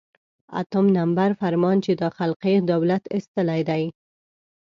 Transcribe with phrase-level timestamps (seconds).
[0.59, 3.83] اتم نمبر فرمان چې دا خلقي دولت ایستلی دی.